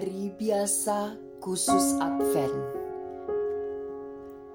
Hari 0.00 0.32
biasa 0.32 1.12
khusus 1.44 2.00
Advent. 2.00 2.56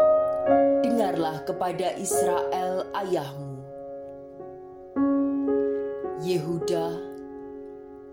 dengarlah 0.79 1.35
kepada 1.43 1.91
Israel 1.99 2.87
ayahmu. 2.95 3.59
Yehuda, 6.23 6.95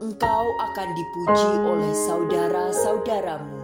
engkau 0.02 0.44
akan 0.58 0.88
dipuji 0.98 1.50
oleh 1.70 1.92
saudara-saudaramu. 2.10 3.62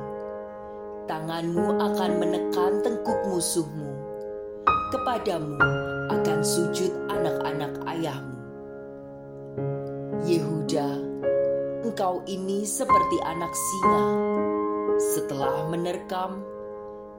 Tanganmu 1.11 1.75
akan 1.75 2.11
menekan 2.23 2.87
tengkuk 2.87 3.19
musuhmu. 3.27 3.91
Kepadamu 4.95 5.59
akan 6.07 6.39
sujud 6.39 6.94
engkau 11.95 12.27
ini 12.27 12.67
seperti 12.67 13.23
anak 13.23 13.55
singa. 13.55 14.07
Setelah 15.15 15.71
menerkam, 15.71 16.43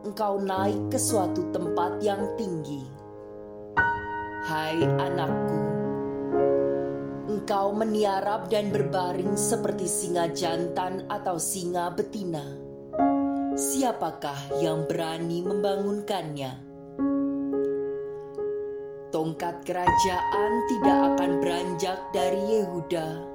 engkau 0.04 0.36
naik 0.36 0.92
ke 0.92 1.00
suatu 1.00 1.48
tempat 1.56 2.04
yang 2.04 2.36
tinggi. 2.36 2.84
Hai 4.44 4.76
anakku, 4.84 5.62
engkau 7.32 7.72
meniarap 7.72 8.52
dan 8.52 8.68
berbaring 8.68 9.40
seperti 9.40 9.88
singa 9.88 10.28
jantan 10.36 11.08
atau 11.08 11.40
singa 11.40 11.96
betina. 11.96 12.44
Siapakah 13.56 14.60
yang 14.60 14.84
berani 14.92 15.40
membangunkannya? 15.40 16.52
Tongkat 19.08 19.64
kerajaan 19.64 20.52
tidak 20.68 21.00
akan 21.16 21.32
beranjak 21.40 22.12
dari 22.12 22.60
Yehuda, 22.60 23.35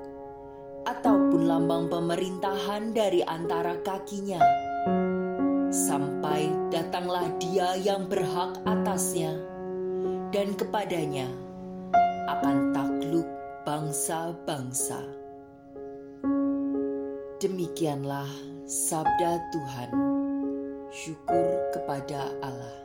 lambang 1.44 1.88
pemerintahan 1.88 2.92
dari 2.92 3.24
antara 3.24 3.80
kakinya, 3.80 4.40
sampai 5.72 6.50
datanglah 6.68 7.28
Dia 7.40 7.76
yang 7.80 8.06
berhak 8.06 8.60
atasnya, 8.68 9.36
dan 10.30 10.52
kepadanya 10.54 11.26
akan 12.28 12.70
takluk 12.70 13.28
bangsa-bangsa. 13.64 15.02
Demikianlah 17.40 18.28
sabda 18.68 19.40
Tuhan. 19.50 19.90
Syukur 20.90 21.46
kepada 21.70 22.34
Allah. 22.42 22.76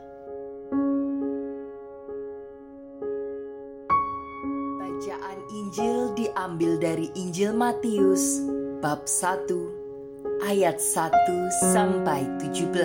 Bacaan 4.78 5.38
Injil 5.52 6.14
diambil 6.14 6.78
dari 6.80 7.10
Injil 7.18 7.52
Matius 7.52 8.55
bab 8.80 9.08
1 9.08 10.44
ayat 10.44 10.76
1 10.76 11.72
sampai 11.72 12.28
17. 12.44 12.76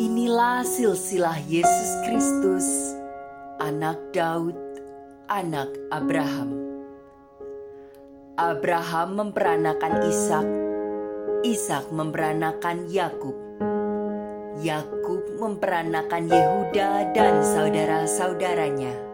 Inilah 0.00 0.64
silsilah 0.64 1.36
Yesus 1.44 1.90
Kristus, 2.08 2.64
anak 3.60 4.00
Daud, 4.16 4.56
anak 5.28 5.68
Abraham. 5.92 6.56
Abraham 8.40 9.20
memperanakan 9.20 10.00
Ishak, 10.08 10.48
Ishak 11.44 11.92
memperanakan 11.92 12.88
Yakub. 12.88 13.36
Yakub 14.64 15.28
memperanakan 15.36 16.24
Yehuda 16.24 17.12
dan 17.12 17.44
saudara-saudaranya. 17.44 19.09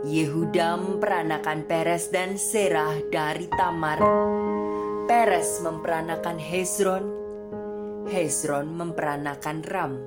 Yehuda 0.00 0.80
memperanakan 0.80 1.68
Peres 1.68 2.08
dan 2.08 2.40
Serah 2.40 3.04
dari 3.12 3.52
Tamar. 3.52 4.00
Peres 5.04 5.60
memperanakan 5.60 6.40
Hezron. 6.40 7.04
Hezron 8.08 8.80
memperanakan 8.80 9.60
Ram. 9.68 10.00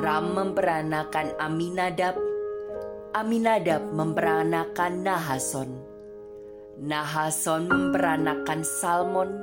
Ram 0.00 0.26
memperanakan 0.32 1.36
Aminadab. 1.36 2.16
Aminadab 3.12 3.84
memperanakan 3.92 5.04
Nahason. 5.04 5.70
Nahason 6.80 7.68
memperanakan 7.68 8.64
Salmon. 8.64 9.36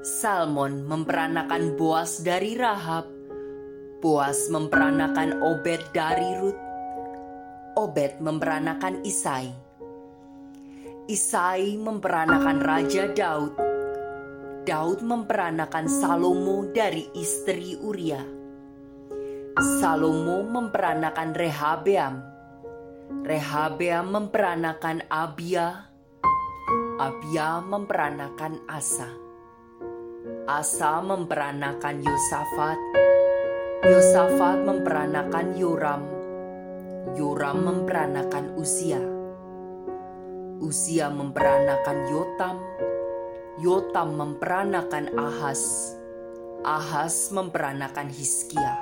Salmon 0.00 0.88
memperanakan 0.88 1.76
Boas 1.76 2.24
dari 2.24 2.56
Rahab. 2.56 3.12
Boas 4.00 4.48
memperanakan 4.48 5.44
Obed 5.44 5.84
dari 5.92 6.32
Rut. 6.40 6.65
Obed 7.76 8.24
memperanakan 8.24 9.04
Isai. 9.04 9.52
Isai 11.12 11.76
memperanakan 11.76 12.64
Raja 12.64 13.12
Daud. 13.12 13.52
Daud 14.64 15.04
memperanakan 15.04 15.84
Salomo 15.84 16.72
dari 16.72 17.04
istri 17.12 17.76
Uria. 17.76 18.24
Salomo 19.60 20.40
memperanakan 20.48 21.36
Rehabeam. 21.36 22.24
Rehabeam 23.28 24.08
memperanakan 24.08 25.04
Abia. 25.12 25.92
Abia 26.96 27.60
memperanakan 27.60 28.64
Asa. 28.72 29.12
Asa 30.48 31.04
memperanakan 31.04 32.00
Yosafat. 32.00 32.80
Yosafat 33.84 34.64
memperanakan 34.64 35.52
Yoram. 35.60 36.15
Yoram 37.14 37.62
memperanakan 37.62 38.58
Usia. 38.58 38.98
Usia 40.58 41.06
memperanakan 41.06 41.98
Yotam. 42.10 42.56
Yotam 43.62 44.18
memperanakan 44.18 45.14
Ahas. 45.14 45.94
Ahas 46.66 47.30
memperanakan 47.30 48.10
Hiskia. 48.10 48.74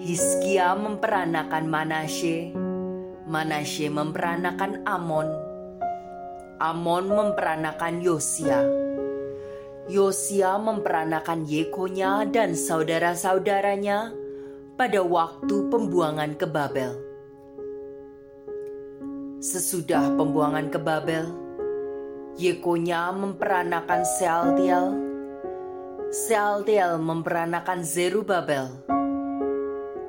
Hiskia 0.00 0.72
memperanakan 0.72 1.68
Manasye. 1.68 2.56
Manasye 3.28 3.92
memperanakan 3.92 4.88
Amon. 4.88 5.28
Amon 6.64 7.12
memperanakan 7.12 8.00
Yosia. 8.00 8.64
Yosia 9.92 10.56
memperanakan 10.56 11.44
Yekonya 11.44 12.24
dan 12.32 12.56
saudara-saudaranya 12.56 14.23
pada 14.74 14.98
waktu 15.06 15.70
pembuangan 15.70 16.34
ke 16.34 16.46
Babel. 16.50 16.98
Sesudah 19.38 20.18
pembuangan 20.18 20.66
ke 20.66 20.78
Babel, 20.82 21.30
Yekonya 22.34 23.14
memperanakan 23.14 24.02
Sealtiel. 24.02 24.86
Sealtiel 26.10 26.98
memperanakan 26.98 27.86
Zerubabel. 27.86 28.66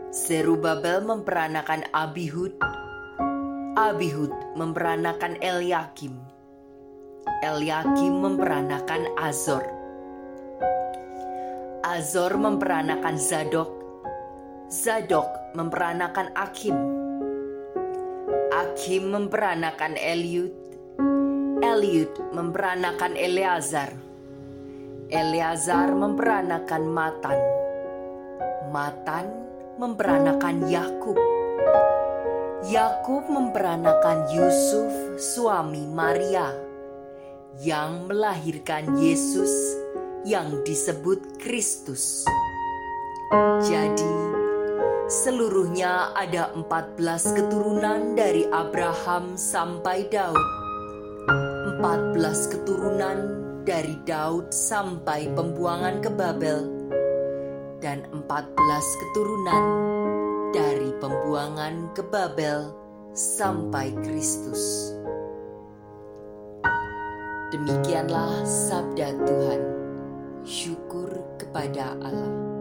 Zerubabel 0.10 1.06
memperanakan 1.06 1.86
Abihud. 1.94 2.58
Abihud 3.78 4.34
memperanakan 4.58 5.38
Eliakim. 5.44 6.18
Eliakim 7.46 8.24
memperanakan 8.24 9.14
Azor. 9.22 9.62
Azor 11.86 12.34
memperanakan 12.40 13.20
Zadok. 13.20 13.75
Zadok 14.66 15.54
memperanakan 15.54 16.34
Akim. 16.34 16.74
Akim 18.50 19.14
memperanakan 19.14 19.94
Eliud. 19.94 20.58
Eliud 21.62 22.10
memperanakan 22.34 23.14
Eleazar. 23.14 23.94
Eleazar 25.14 25.94
memperanakan 25.94 26.82
Matan. 26.90 27.40
Matan 28.74 29.26
memperanakan 29.78 30.66
Yakub. 30.66 31.18
Yakub 32.66 33.30
memperanakan 33.30 34.34
Yusuf, 34.34 35.22
suami 35.22 35.86
Maria 35.86 36.50
yang 37.62 38.10
melahirkan 38.10 38.98
Yesus 38.98 39.78
yang 40.26 40.66
disebut 40.66 41.38
Kristus. 41.38 42.26
Jadi, 43.62 44.45
Seluruhnya 45.06 46.18
ada 46.18 46.50
14 46.58 47.38
keturunan 47.38 48.18
dari 48.18 48.42
Abraham 48.50 49.38
sampai 49.38 50.10
Daud. 50.10 50.42
14 51.78 52.26
keturunan 52.50 53.18
dari 53.62 54.02
Daud 54.02 54.50
sampai 54.50 55.30
pembuangan 55.38 56.02
ke 56.02 56.10
Babel. 56.10 56.58
Dan 57.78 58.02
14 58.10 58.26
keturunan 59.06 59.64
dari 60.58 60.90
pembuangan 60.98 61.94
ke 61.94 62.02
Babel 62.02 62.74
sampai 63.14 63.94
Kristus. 64.02 64.90
Demikianlah 67.54 68.42
sabda 68.42 69.14
Tuhan. 69.22 69.62
Syukur 70.42 71.14
kepada 71.38 71.94
Allah. 72.02 72.55